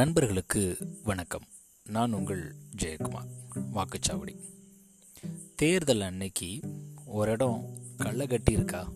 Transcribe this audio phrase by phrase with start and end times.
[0.00, 1.44] நண்பர்களுக்கு வணக்கம்.
[1.84, 3.28] நான் உங்கள் ஜெயக்குமார்.
[3.74, 4.36] வாக்குச்சாவடி.
[5.56, 6.60] தேர்தல் அன்னைக்கு
[7.06, 8.92] ஒரு இடம் களை கட்டி இருக்கா?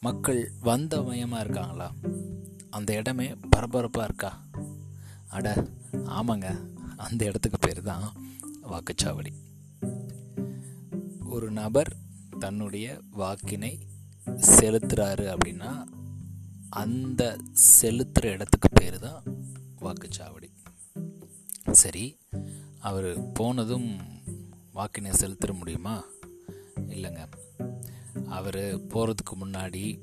[0.00, 1.94] மக்கள் வந்த மயமாக இருக்காங்களா?
[2.70, 4.44] அந்த இடமே பரபரப்பாக இருக்கா?
[5.28, 6.56] அட ஆமாங்க.
[6.96, 8.12] அந்த இடத்துக்கு பேர் தான்
[8.62, 9.32] வாக்குச்சாவடி.
[11.24, 11.96] ஒரு நபர்
[12.38, 13.78] தன்னுடைய வாக்கினை
[14.26, 15.84] செலுத்துறாரு அப்படின்னா
[16.74, 17.38] அந்த
[17.80, 19.22] செலுத்துகிற இடத்துக்கு பேர் தான்
[19.80, 20.48] வாக்குச்சாவடி.
[21.72, 22.18] சரி
[22.78, 23.98] அவர் போனதும்
[24.72, 26.04] வாக்கினை செலுத்திட முடியுமா?
[26.76, 27.26] இல்லைங்க.
[28.26, 30.00] அவர் போகிறதுக்கு முன்னாடி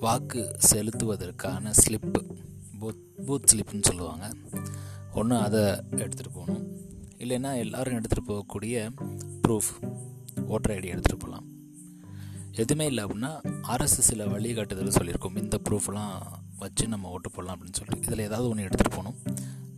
[0.00, 2.36] வாக்கு செலுத்துவதற்கான ஸ்லிப்பு
[2.80, 4.32] பூத் பூத் ஸ்லிப்புன்னு சொல்லுவாங்க.
[5.14, 6.76] ஒன்று அதை எடுத்துகிட்டு போகணும்.
[7.18, 8.90] இல்லைன்னா எல்லோரும் எடுத்துகிட்டு போகக்கூடிய
[9.48, 9.94] ப்ரூஃப்
[10.46, 11.51] ஓட்டர் ஐடி எடுத்துகிட்டு போகலாம்.
[12.60, 13.30] எதுவுமே இல்லை அப்படின்னா
[13.74, 15.36] அரசு சில வழிகாட்டுதல் சொல்லியிருக்கோம்.
[15.36, 16.14] இந்த ப்ரூஃப்லாம்
[16.58, 19.18] வச்சு நம்ம ஓட்டு போடலாம் அப்படின்னு சொல்லிட்டு இதில் ஏதாவது ஒன்று எடுத்துகிட்டு போகணும்.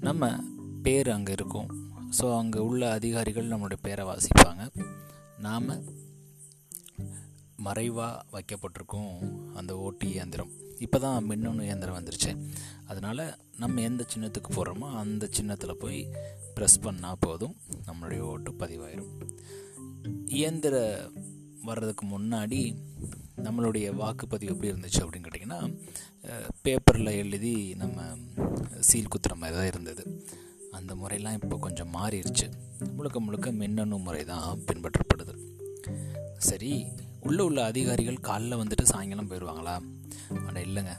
[0.01, 0.33] நம்ம
[0.87, 1.69] பேர் அங்கே இருக்கும்.
[2.19, 4.65] ஸோ அங்கே உள்ள அதிகாரிகள் நம்மளுடைய பேரை வாசிப்பாங்க.
[5.47, 5.71] நாம்
[7.67, 9.13] மறைவாக வைக்கப்பட்டிருக்கும்
[9.55, 10.53] அந்த ஓட்டு இயந்திரம்.
[10.79, 12.33] இப்போ தான் மின்னணு இயந்திரம் வந்துருச்சு.
[12.87, 13.25] அதனால்
[13.59, 16.01] நம்ம எந்த சின்னத்துக்கு போடுறோமோ அந்த சின்னத்தில் போய்
[16.57, 17.55] ப்ரெஸ் பண்ணால் போதும்.
[17.87, 19.13] நம்மளுடைய ஓட்டு பதிவாயிடும்
[20.39, 20.77] இயந்திர
[21.69, 22.61] வர்றதுக்கு முன்னாடி
[23.47, 25.61] நம்மளுடைய வாக்குப்பதிவு எப்படி இருந்துச்சு அப்படின்னு கேட்டிங்கன்னா
[26.63, 28.03] பேப்பரில் எழுதி நம்ம
[28.89, 30.05] சீல் குத்துற மாதிரி தான் இருந்தது.
[30.79, 32.47] அந்த முறையெல்லாம் இப்போ கொஞ்சம் மாறிடுச்சு.
[32.97, 35.35] முழுக்க முழுக்க மின்னணு முறை தான் பின்பற்றப்படுது.
[36.49, 36.73] சரி
[37.29, 39.77] உள்ளே உள்ள அதிகாரிகள் காலைல வந்துட்டு சாயங்காலம் போயிடுவாங்களா?
[40.47, 40.95] ஆனால் இல்லைங்க.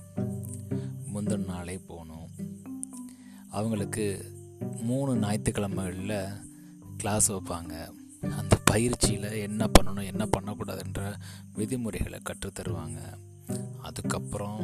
[1.14, 2.30] முந்தின நாளே போகணும்.
[3.58, 4.06] அவங்களுக்கு
[4.90, 6.18] மூணு ஞாயிற்றுக்கிழமைகளில்
[6.98, 7.76] கிளாஸ் வைப்பாங்க.
[8.34, 11.02] அந்த பயிற்சியில் என்ன பண்ணணும் என்ன பண்ணக்கூடாதுன்ற
[11.54, 13.00] விதிமுறைகளை கற்றுத்தருவாங்க
[13.82, 14.62] அதுக்கப்புறம்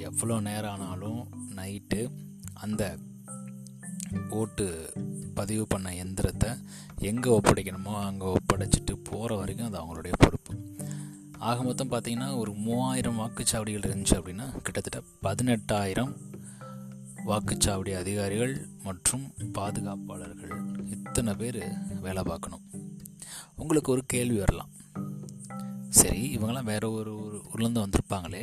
[0.00, 1.20] எவ்வளோ நேரம் ஆனாலும்
[1.56, 2.00] நைட்டு
[2.54, 2.82] அந்த
[4.30, 4.66] ஓட்டு
[5.34, 6.50] பதிவு பண்ண எந்திரத்தை
[7.02, 10.52] எங்கே ஒப்படைக்கணுமோ அங்கே ஒப்படைச்சிட்டு போகிற வரைக்கும் அது அவங்களுடைய பொறுப்பு.
[11.40, 16.12] ஆக மொத்தம் பார்த்திங்கன்னா ஒரு மூவாயிரம் வாக்குச்சாவடிகள் இருந்துச்சு அப்படின்னா கிட்டத்தட்ட பதினெட்டாயிரம்
[17.28, 18.54] வாக்குச்சாவடி அதிகாரிகள்
[18.86, 20.52] மற்றும் பாதுகாப்பாளர்கள்
[20.90, 21.58] இத்தனை பேர்
[22.00, 22.64] வேலை பார்க்கணும்?
[23.54, 24.72] உங்களுக்கு ஒரு கேள்வி வரலாம்.
[25.88, 27.12] சரி இவங்கெல்லாம் வேற ஒரு
[27.50, 28.42] ஊர்லேருந்து வந்திருப்பாங்களே.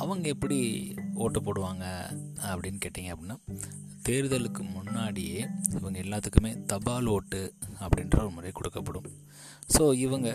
[0.00, 0.58] அவங்க எப்படி
[1.14, 1.84] ஓட்டு போடுவாங்க
[2.50, 3.36] அப்படின்னு கேட்டிங்க அப்படின்னா
[4.08, 5.40] தேர்தலுக்கு முன்னாடியே
[5.78, 9.08] இவங்க எல்லாத்துக்குமே தபால் ஓட்டு அப்படின்ற ஒரு முறை கொடுக்கப்படும்.
[9.74, 10.28] ஸோ இவங்க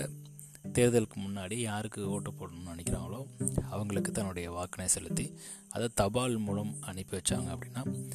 [0.63, 3.27] தேர்தலுக்கு முன்னாடி யாருக்கு ஓட்டு போடணும்னு நினைக்கிறாங்களோ
[3.69, 5.33] அவங்களுக்கு தன்னுடைய வாக்கினை செலுத்தி
[5.69, 8.05] அதை தபால் மூலம் அனுப்பி வச்சாங்க அப்படின்னா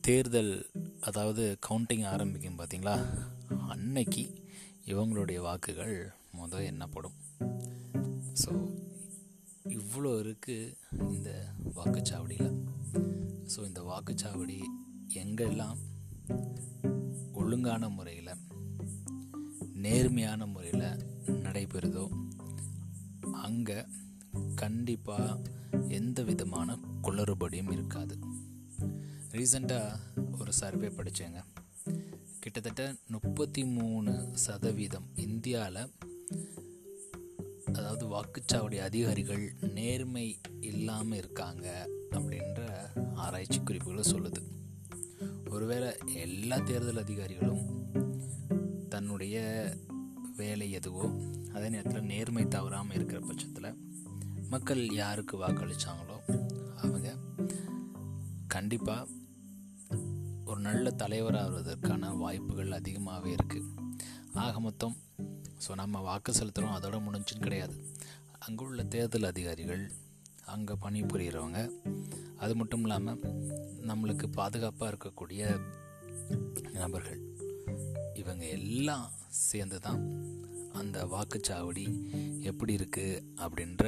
[0.00, 3.24] தேர்தல் அதாவது கவுண்டிங் ஆரம்பிக்கும் பார்த்தீங்களா?
[3.68, 4.46] அன்னைக்கு
[4.84, 7.12] இவங்களுடைய வாக்குகள் முதல் எண்ணப்படும்.
[8.44, 8.76] ஸோ
[9.68, 10.76] இவ்வளோ இருக்குது
[11.08, 12.64] இந்த வாக்குச்சாவடியில்.
[13.56, 14.60] ஸோ இந்த வாக்குச்சாவடி
[15.14, 15.78] எங்கெல்லாம்
[17.32, 18.34] ஒழுங்கான முறையில்
[19.74, 21.07] நேர்மையான முறையில்
[21.48, 22.08] நடைபெறுதோ?
[23.32, 23.84] அங்கே
[24.54, 25.40] கண்டிப்பாக
[25.88, 28.18] எந்த விதமான குளறுபடியும் இருக்காது.
[29.30, 29.98] ரீசண்டாக
[30.38, 31.44] ஒரு சர்வே படித்தேங்க
[32.40, 35.90] கிட்டத்தட்ட முப்பத்தி மூணு சதவீதம் இந்தியாவில்
[37.72, 42.60] அதாவது வாக்குச்சாவடி அதிகாரிகள் நேர்மை இல்லாமல் இருக்காங்க அப்படின்ற
[43.14, 44.42] ஆராய்ச்சி குறிப்புகளை சொல்லுது.
[45.50, 47.64] ஒருவேளை எல்லா தேர்தல் அதிகாரிகளும்
[48.88, 49.36] தன்னுடைய
[50.38, 51.04] வேலை எதுவோ
[51.52, 53.78] அதே நேரத்தில் நேர்மை தவறாமல் இருக்கிற பட்சத்தில்
[54.48, 56.16] மக்கள் யாருக்கு வாக்களித்தாங்களோ
[56.76, 57.16] அவங்க
[58.46, 59.06] கண்டிப்பாக
[60.44, 63.74] ஒரு நல்ல தலைவராகிறதுக்கான வாய்ப்புகள் அதிகமாகவே இருக்குது
[64.32, 64.96] ஆக மொத்தம்
[65.68, 67.94] ஸோ நம்ம வாக்கு செலுத்துகிறோம் அதோட முடிஞ்சுன்னு கிடையாது.
[68.38, 69.90] அங்கே உள்ள தேர்தல் அதிகாரிகள்
[70.44, 71.70] அங்கே பணிபுரிகிறவங்க
[72.36, 73.20] அது மட்டும் இல்லாமல்
[73.80, 75.42] நம்மளுக்கு பாதுகாப்பாக இருக்கக்கூடிய
[76.72, 77.37] நபர்கள்
[78.20, 80.02] இவங்க எல்லாம் சேர்ந்து தான்
[80.80, 81.86] அந்த வாக்குச்சாவடி
[82.50, 83.84] எப்படி இருக்குது அப்படின்ற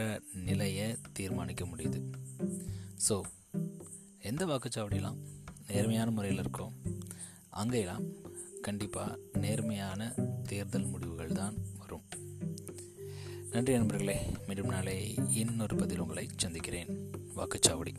[0.48, 2.00] நிலையை தீர்மானிக்க முடியுது.
[3.08, 3.16] ஸோ
[4.30, 5.20] எந்த வாக்குச்சாவடியெலாம்
[5.68, 6.74] நேர்மையான முறையில் இருக்கோம்
[7.60, 8.06] அங்கெல்லாம்
[8.66, 10.00] கண்டிப்பாக நேர்மையான
[10.50, 12.06] தேர்தல் முடிவுகள் தான் வரும்.
[13.52, 14.96] நன்றி நண்பர்களே மீண்டும் நாளை
[15.40, 16.90] இன்னொரு பதில் உங்களை சந்திக்கிறேன்.
[17.36, 17.94] வாக்குச்சாவடி.